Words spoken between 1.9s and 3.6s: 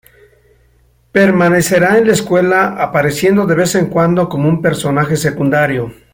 en la escuela apareciendo de